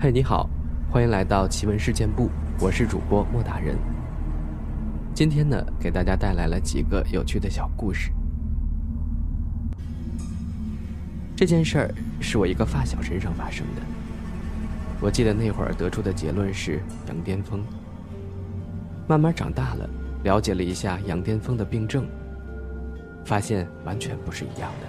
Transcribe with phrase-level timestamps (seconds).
[0.00, 0.48] 嘿，你好，
[0.88, 3.76] 欢迎来到奇闻事件部，我是主播莫大人。
[5.12, 8.12] 今天呢，给大家带来了几个有趣的小故事。
[11.34, 13.82] 这件事儿是我一个发小身上发生的。
[15.00, 17.60] 我记得那会儿得出的结论是羊癫疯。
[19.08, 19.90] 慢慢长大了，
[20.22, 22.06] 了解了一下羊癫疯的病症，
[23.24, 24.86] 发现完全不是一样的。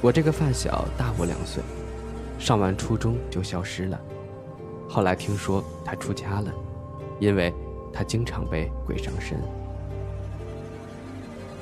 [0.00, 1.62] 我这个发小大我两岁。
[2.38, 4.00] 上完初中就消失了，
[4.88, 6.52] 后来听说他出家了，
[7.18, 7.52] 因为
[7.92, 9.38] 他经常被鬼上身。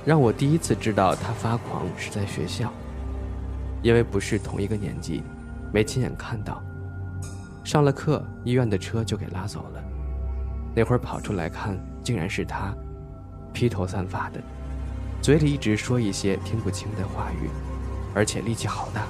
[0.05, 2.73] 让我第一次知道他发狂是在学校，
[3.83, 5.23] 因为不是同一个年级，
[5.73, 6.63] 没亲眼看到。
[7.65, 9.83] 上了课，医院的车就给拉走了。
[10.75, 12.73] 那会儿跑出来看，竟然是他，
[13.53, 14.41] 披头散发的，
[15.21, 17.49] 嘴里一直说一些听不清的话语，
[18.15, 19.07] 而且力气好大。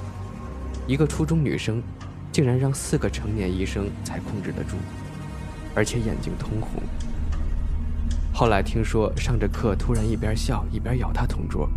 [0.87, 1.83] 一个初中女生，
[2.31, 4.77] 竟然让四个成年医生才控制得住，
[5.75, 6.81] 而且眼睛通红。
[8.33, 11.69] 后来听说上着课突然一边笑一边咬他同桌，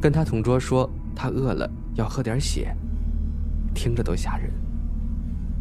[0.00, 2.74] 跟他同桌说他饿了要喝点血，
[3.74, 4.50] 听着都吓人。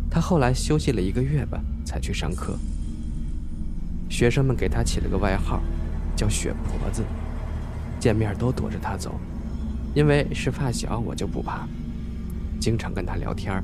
[0.09, 2.57] 他后来休息了一个月吧，才去上课。
[4.09, 5.61] 学生们给他起了个外号，
[6.15, 7.03] 叫“血婆子”，
[7.99, 9.19] 见面都躲着他走，
[9.93, 11.67] 因为是发小，我就不怕。
[12.59, 13.63] 经常跟他聊天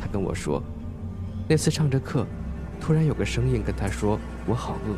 [0.00, 0.62] 他跟我说，
[1.48, 2.26] 那次上着课，
[2.80, 4.94] 突然有个声音跟他说：“我好饿，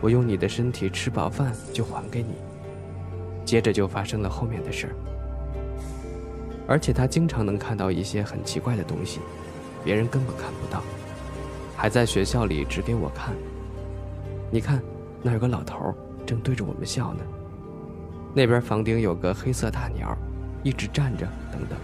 [0.00, 2.34] 我用你的身体吃饱饭就还给你。”
[3.44, 4.92] 接着就发生了后面的事儿。
[6.68, 9.20] 而且他经常能看到一些很奇怪的东西，
[9.84, 10.82] 别人根本看不到，
[11.76, 13.34] 还在学校里指给我看。
[14.50, 14.80] 你看，
[15.22, 17.20] 那有个老头正对着我们笑呢。
[18.34, 20.16] 那边房顶有个黑色大鸟，
[20.62, 21.78] 一直站着，等等。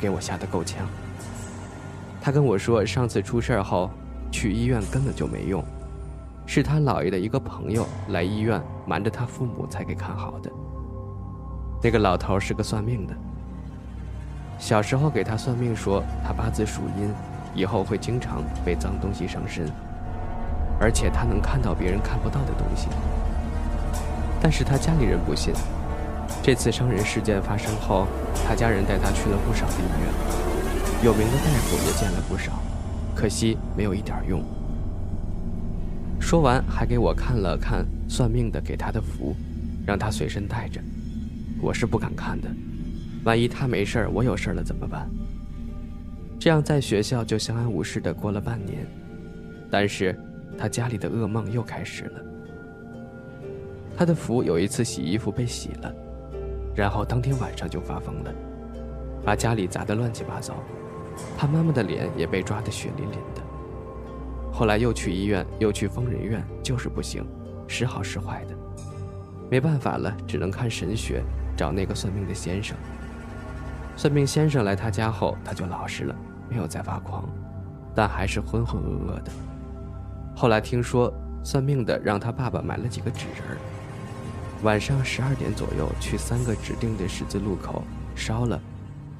[0.00, 0.86] 给我吓得够呛。
[2.20, 3.90] 他跟我说，上次出事后，
[4.30, 5.62] 去医院根本就没用，
[6.46, 10.50] 是他姥爷的一个朋友来医院瞒着他父母才给看好的。
[11.82, 13.14] 那个老头是个算命的，
[14.58, 17.10] 小时候给他算命说他八字属阴，
[17.54, 19.66] 以后会经常被脏东西上身，
[20.78, 22.88] 而且他能看到别人看不到的东西。
[24.42, 25.54] 但是他家里人不信。
[26.42, 28.06] 这次伤人事件发生后，
[28.46, 32.62] 他家人带他去了不少的医院，有名的大夫也见了不少，
[33.14, 34.42] 可惜没有一点用。
[36.18, 39.34] 说完，还给我看了看算命的给他的符，
[39.86, 40.80] 让他随身带着。
[41.60, 42.48] 我是不敢看的，
[43.24, 45.08] 万一他没事儿我有事儿了怎么办？
[46.38, 48.78] 这样在学校就相安无事的过了半年，
[49.70, 50.18] 但是
[50.56, 52.20] 他家里的噩梦又开始了。
[53.94, 55.94] 他的符有一次洗衣服被洗了。
[56.74, 58.32] 然后当天晚上就发疯了，
[59.24, 60.54] 把家里砸得乱七八糟，
[61.36, 63.42] 他妈妈的脸也被抓得血淋淋的。
[64.52, 67.26] 后来又去医院，又去疯人院，就是不行，
[67.66, 68.54] 时好时坏的。
[69.50, 71.22] 没办法了，只能看神学，
[71.56, 72.76] 找那个算命的先生。
[73.96, 76.14] 算命先生来他家后，他就老实了，
[76.48, 77.28] 没有再发狂，
[77.94, 79.32] 但还是浑浑噩噩的。
[80.36, 83.58] 后来听说算命的让他爸爸买了几个纸人儿。
[84.62, 87.82] 晚上十二点左右，去三个指定的十字路口
[88.14, 88.60] 烧了，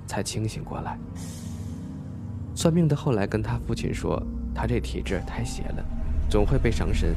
[0.07, 0.99] 才清醒过来。
[2.55, 4.23] 算命的后来跟他父亲说，
[4.55, 5.85] 他这体质太邪了，
[6.29, 7.17] 总会被上身，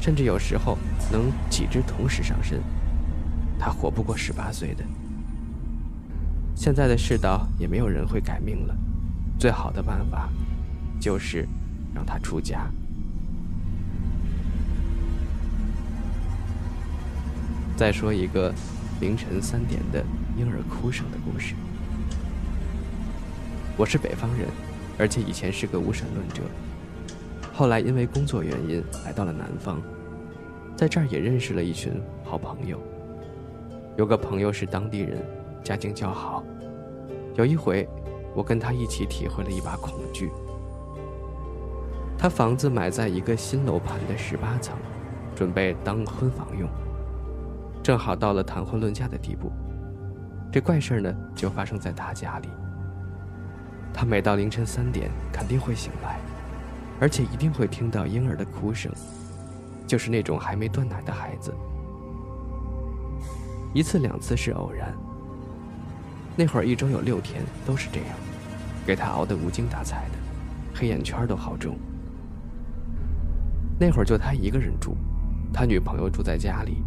[0.00, 0.78] 甚至有时候
[1.12, 2.62] 能几只同时上身，
[3.58, 4.82] 他活不过十八岁的。
[6.54, 8.74] 现在的世道也没有人会改命了，
[9.38, 10.30] 最好的办法，
[10.98, 11.46] 就是
[11.94, 12.66] 让他出家。
[17.78, 18.52] 再说一个
[19.00, 20.04] 凌晨三点的
[20.36, 21.54] 婴儿哭声的故事。
[23.76, 24.48] 我是北方人，
[24.98, 26.42] 而且以前是个无神论者。
[27.54, 29.80] 后来因为工作原因来到了南方，
[30.76, 31.92] 在这儿也认识了一群
[32.24, 32.80] 好朋友。
[33.96, 35.24] 有个朋友是当地人，
[35.62, 36.42] 家境较好。
[37.36, 37.88] 有一回，
[38.34, 40.32] 我跟他一起体会了一把恐惧。
[42.18, 44.76] 他房子买在一个新楼盘的十八层，
[45.36, 46.68] 准备当婚房用。
[47.88, 49.50] 正好到了谈婚论嫁的地步，
[50.52, 52.48] 这怪事儿呢就发生在他家里。
[53.94, 56.20] 他每到凌晨三点肯定会醒来，
[57.00, 58.92] 而且一定会听到婴儿的哭声，
[59.86, 61.50] 就是那种还没断奶的孩子。
[63.72, 64.92] 一次两次是偶然，
[66.36, 68.10] 那会儿一周有六天都是这样，
[68.84, 71.74] 给他熬得无精打采的，黑眼圈都好重。
[73.80, 74.94] 那会儿就他一个人住，
[75.54, 76.84] 他女朋友住在家里。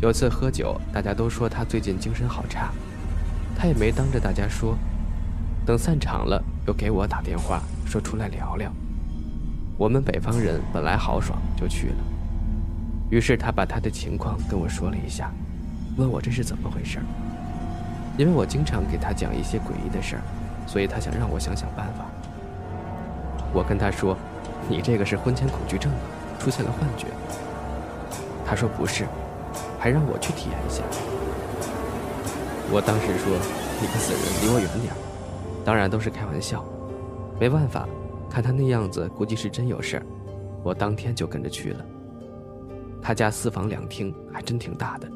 [0.00, 2.70] 有次喝酒，大家都说他最近精神好差，
[3.54, 4.74] 他也没当着大家说。
[5.66, 8.72] 等散场了，又给我打电话说出来聊聊。
[9.76, 11.96] 我们北方人本来豪爽，就去了。
[13.10, 15.30] 于是他把他的情况跟我说了一下，
[15.98, 16.98] 问我这是怎么回事
[18.16, 20.22] 因为我经常给他讲一些诡异的事儿，
[20.66, 22.06] 所以他想让我想想办法。
[23.52, 24.16] 我跟他说
[24.66, 25.92] ：“你这个是婚前恐惧症，
[26.38, 27.06] 出现了幻觉。”
[28.46, 29.06] 他说不是，
[29.80, 30.84] 还让我去体验一下。
[32.70, 33.32] 我当时说
[33.80, 34.92] ：“你个死人，离我远点
[35.64, 36.62] 当然都是开玩笑。
[37.40, 37.88] 没办法，
[38.28, 40.06] 看他那样子，估计是真有事儿。
[40.62, 41.84] 我当天就跟着去了。
[43.00, 45.10] 他家四房两厅，还真挺大的。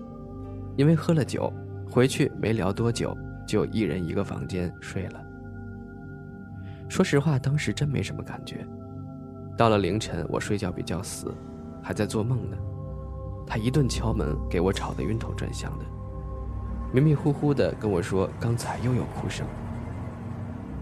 [0.77, 1.53] 因为喝了酒，
[1.91, 3.15] 回去没聊多久，
[3.47, 5.23] 就一人一个房间睡了。
[6.89, 8.67] 说实话，当时真没什么感觉。
[9.57, 11.33] 到了凌晨，我睡觉比较死，
[11.83, 12.57] 还在做梦呢。
[13.47, 15.85] 他一顿敲门，给我吵得晕头转向的。
[16.93, 19.47] 迷迷糊糊的跟我说：“刚才又有哭声。”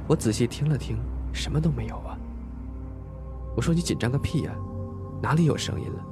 [0.06, 0.98] 我仔细听了听，
[1.32, 2.18] 什么都没有啊。
[3.56, 4.52] 我说：“你紧张个屁呀，
[5.22, 6.04] 哪里有声音了？”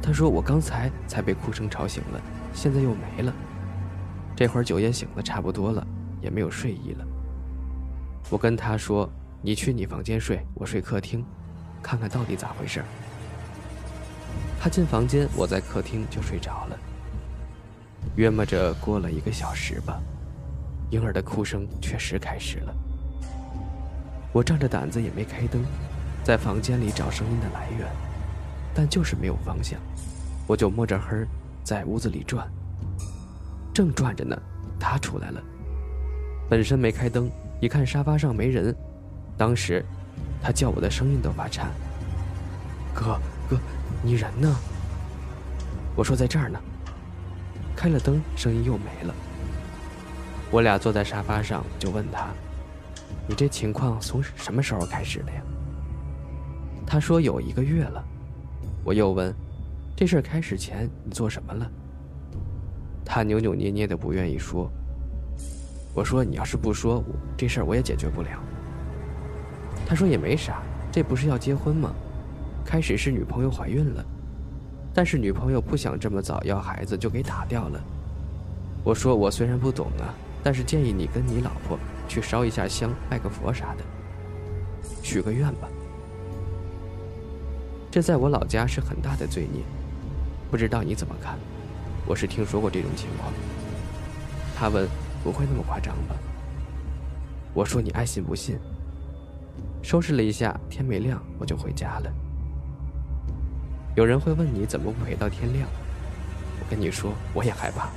[0.00, 2.20] 他说：“我刚才才被哭声吵醒了，
[2.52, 3.32] 现在又没了。
[4.34, 5.86] 这会儿酒也醒的差不多了，
[6.20, 7.04] 也没有睡意了。”
[8.30, 9.08] 我跟他说
[9.42, 11.24] ：“你去你房间睡，我睡客厅，
[11.82, 12.82] 看看到底咋回事。”
[14.60, 16.78] 他进房间，我在客厅就睡着了。
[18.16, 20.00] 约摸着过了一个小时吧，
[20.90, 22.74] 婴儿的哭声确实开始了。
[24.32, 25.64] 我仗着胆子也没开灯，
[26.24, 27.86] 在房间里找声音的来源，
[28.74, 29.78] 但就是没有方向。
[30.46, 31.26] 我就摸着黑
[31.62, 32.50] 在屋子里转。
[33.72, 34.36] 正转着呢，
[34.80, 35.40] 他出来了。
[36.50, 37.30] 本身没开灯，
[37.60, 38.74] 一看沙发上没人，
[39.36, 39.84] 当时
[40.42, 41.70] 他叫我的声音都发颤。
[42.94, 43.56] 哥哥，
[44.02, 44.54] 你人呢？
[45.96, 46.60] 我说在这儿呢。
[47.74, 49.14] 开了灯，声音又没了。
[50.50, 52.28] 我俩坐在沙发上，就问他
[53.28, 55.40] ：“你这情况从什么时候开始的呀？”
[56.86, 58.04] 他说：“有一个月了。”
[58.82, 59.32] 我又问
[59.94, 61.70] ：“这事儿开始前你做什么了？”
[63.06, 64.70] 他扭扭捏捏的不愿意说。
[65.94, 67.04] 我说：“你要是不说，
[67.36, 68.30] 这事儿我也解决不了。”
[69.86, 71.92] 他说：“也没啥，这不是要结婚吗？
[72.68, 74.04] 开始是女朋友怀孕了。”
[74.92, 77.80] 但是女朋友不想这么早要孩子，就给打掉了。
[78.84, 80.12] 我说我虽然不懂啊，
[80.42, 83.84] 但是建议你跟你老婆去烧一下香，拜个佛啥的，
[85.02, 85.68] 许个愿吧。
[87.90, 89.62] 这在我老家是很大的罪孽，
[90.50, 91.38] 不知道你怎么看？
[92.04, 93.32] 我是听说过这种情况。
[94.54, 94.86] 他问
[95.24, 96.14] 不会那么夸张吧？
[97.54, 98.58] 我说你爱信不信。
[99.80, 102.12] 收拾了一下，天没亮我就回家了。
[103.98, 105.68] 有人会问你怎么不陪到天亮？
[106.60, 107.88] 我跟你说，我也害怕。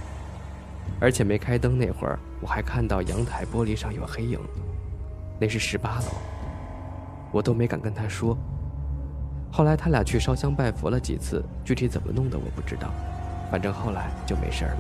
[1.00, 4.40] 而且没开灯那会儿，我还看到阳台玻璃上有黑影，
[5.40, 6.06] 那是十八楼，
[7.32, 8.36] 我都没敢跟他说。
[9.52, 12.90] 后来他俩去烧香拜佛了几次，具体怎么弄的我不知道，
[13.52, 14.78] 反正后来就没事了。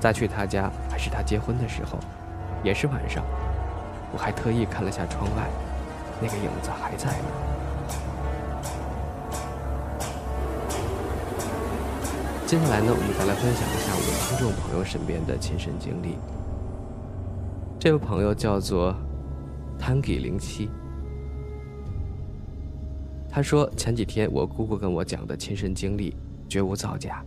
[0.00, 2.00] 再去他家还是他结婚的时候，
[2.64, 3.24] 也是晚上，
[4.12, 5.48] 我还特意看了下窗外，
[6.20, 7.49] 那个影子还在呢。
[12.50, 16.16] 接下来呢，我们再来分享一下我们听众朋友身边的亲身经历。
[17.78, 18.92] 这位朋友叫做
[19.78, 20.68] Tangy 零七，
[23.30, 26.16] 他说前几天我姑姑跟我讲的亲身经历，
[26.48, 27.24] 绝无造假。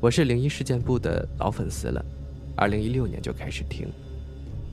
[0.00, 2.00] 我是灵异事件部的老粉丝了，
[2.54, 3.88] 二零一六年就开始听。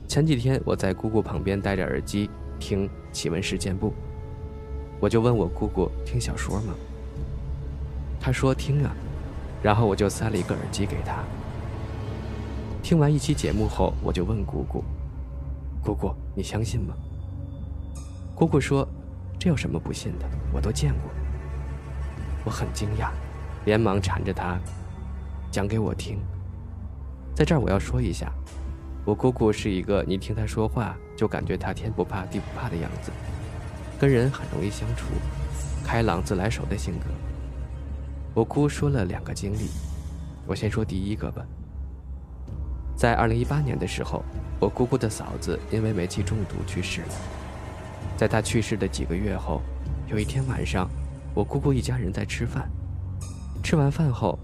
[0.06, 3.92] 前几天我在姑姑旁边戴着耳机听奇闻事件部，
[5.00, 6.72] 我就问我姑姑听小说吗？
[8.20, 8.94] 她说听啊。
[9.64, 11.24] 然后我就塞了一个耳机给他。
[12.82, 14.84] 听完一期节目后，我就问姑姑
[15.82, 16.94] ：“姑姑，你相信吗？”
[18.36, 18.86] 姑姑说
[19.40, 20.26] ：“这有什么不信的？
[20.52, 21.10] 我都见过。”
[22.44, 23.08] 我很惊讶，
[23.64, 24.58] 连忙缠着她
[25.50, 26.18] 讲给我听。
[27.34, 28.30] 在这儿我要说一下，
[29.02, 33.10] 我姑姑是一个你听她说话就感觉她天不怕地不怕的样子，
[33.98, 35.06] 跟人很容易相处，
[35.86, 37.06] 开朗自来熟的性格。
[38.34, 39.68] 我姑说了两个经历，
[40.44, 41.46] 我先说第一个吧。
[42.96, 44.24] 在二零一八年的时候，
[44.58, 47.08] 我姑姑的嫂子因为煤气中毒去世了。
[48.16, 49.62] 在她去世的几个月后，
[50.08, 50.90] 有一天晚上，
[51.32, 52.68] 我姑姑一家人在吃饭。
[53.62, 54.36] 吃完饭后，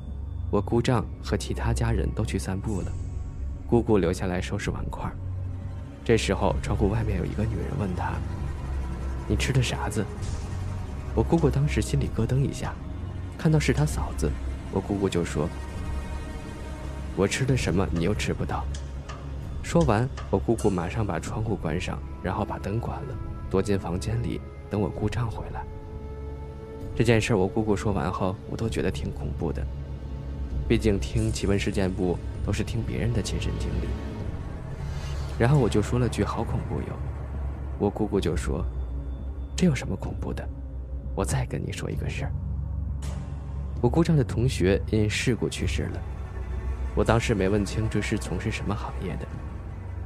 [0.52, 2.92] 我姑丈和其他家人都去散步了，
[3.68, 5.10] 姑姑留下来收拾碗筷。
[6.04, 8.12] 这时候，窗户外面有一个女人问她
[9.26, 10.06] ：“你吃的啥子？”
[11.12, 12.72] 我姑姑当时心里咯噔一下。
[13.40, 14.30] 看到是他嫂子，
[14.70, 15.48] 我姑姑就说
[17.16, 18.66] ：“我吃的什么你又吃不到。”
[19.64, 23.16] 说完，我姑姑马上把窗户关上，然后把灯关了，
[23.48, 25.64] 躲进房间里等我姑丈回来。
[26.94, 29.66] 这件事我姑姑说完后，我都觉得挺恐怖的。
[30.68, 33.88] 毕竟听奇闻事件部都是听别人的亲身经历。
[35.38, 36.94] 然后我就说了句“好恐怖哟”，
[37.80, 38.62] 我姑姑就说
[39.56, 40.46] ：“这有什么恐怖的？
[41.14, 42.32] 我再跟你说一个事儿。
[43.80, 46.00] 我姑丈的同学因事故去世了，
[46.94, 49.26] 我当时没问清这是从事什么行业的，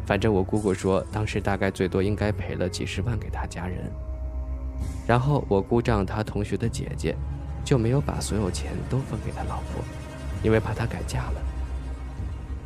[0.06, 3.90] 反正我姑姑说当时大概最多应该赔了几十万给他家人。
[5.06, 7.16] 然后我姑丈他同学的姐姐
[7.64, 9.82] 就没有把所有钱都分给他老婆，
[10.42, 11.42] 因为怕他改嫁了。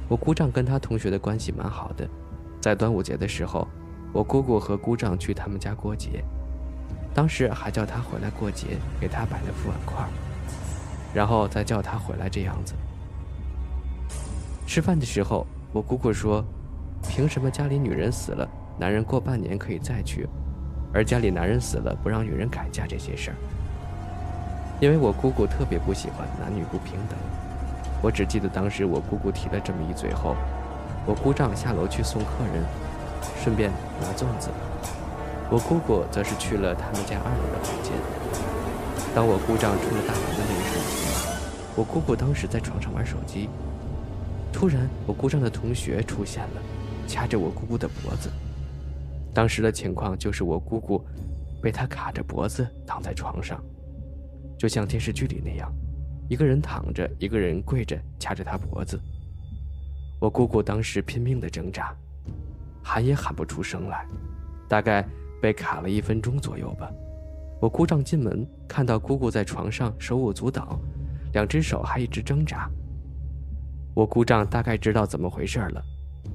[0.08, 2.08] 我姑丈跟他同学的关系蛮好的。”
[2.60, 3.66] 在端午节的时候，
[4.12, 6.22] 我姑姑和姑丈去他们家过节，
[7.14, 10.04] 当时还叫他回来过节，给他摆了副碗筷，
[11.14, 12.74] 然后再叫他回来这样子。
[14.66, 16.44] 吃饭的时候，我姑姑说
[17.08, 18.48] ：“凭什么家里女人死了，
[18.78, 20.28] 男人过半年可以再娶，
[20.92, 23.36] 而家里男人死了不让女人改嫁这些事儿？”
[24.80, 27.18] 因为我姑姑特别不喜欢男女不平等，
[28.02, 30.36] 我只记得当时我姑姑提了这么一嘴后。
[31.06, 32.62] 我姑丈下楼去送客人，
[33.42, 34.50] 顺便拿粽子。
[35.50, 38.47] 我姑姑则是去了他们家二楼的房间。
[39.14, 41.10] 当我姑丈出了大门的那一瞬间，
[41.76, 43.48] 我姑姑当时在床上玩手机。
[44.52, 46.62] 突然，我姑丈的同学出现了，
[47.06, 48.30] 掐着我姑姑的脖子。
[49.34, 51.04] 当时的情况就是我姑姑
[51.62, 53.62] 被他卡着脖子躺在床上，
[54.58, 55.72] 就像电视剧里那样，
[56.28, 59.00] 一个人躺着，一个人跪着掐着他脖子。
[60.20, 61.94] 我姑姑当时拼命的挣扎，
[62.82, 64.06] 喊也喊不出声来，
[64.68, 65.06] 大概
[65.40, 66.90] 被卡了一分钟左右吧。
[67.60, 70.78] 我姑丈进门看到姑姑在床上手舞足蹈，
[71.32, 72.70] 两只手还一直挣扎。
[73.94, 75.82] 我姑丈大概知道怎么回事了，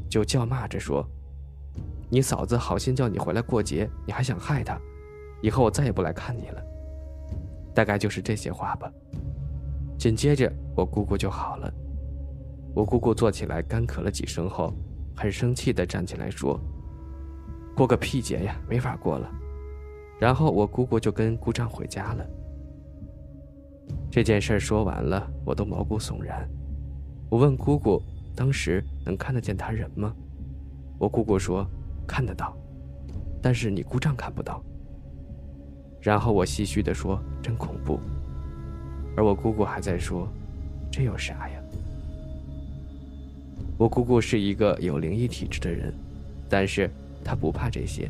[0.10, 1.08] 就叫骂着说
[2.10, 4.78] ：“你嫂子好心叫你回来过节，你还想害她？
[5.42, 6.62] 以后我再也不来看你了。”
[7.74, 8.92] 大概就是这些话吧。
[9.98, 11.74] 紧接着，我姑姑就好了。
[12.76, 14.74] 我姑姑坐起来，干咳了几声后，
[15.16, 16.60] 很生气地站起来说
[17.76, 19.32] ：“过个屁节呀，没法过了。”
[20.24, 22.26] 然后我姑姑就跟姑丈回家了。
[24.10, 26.48] 这件事说完了，我都毛骨悚然。
[27.30, 28.02] 我问姑姑
[28.34, 30.16] ：“当时能看得见他人吗？”
[30.98, 31.68] 我姑姑说
[32.08, 32.56] ：“看得到，
[33.42, 34.64] 但是你姑丈看不到。”
[36.00, 38.00] 然后我唏嘘地说：“真恐怖。”
[39.18, 40.26] 而我姑姑还在说
[40.90, 41.62] ：“这有啥呀？”
[43.78, 45.94] 我姑姑是一个有灵异体质的人，
[46.48, 46.90] 但是
[47.26, 48.10] 她不怕这些，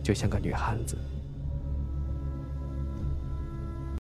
[0.00, 0.96] 就像个女汉子。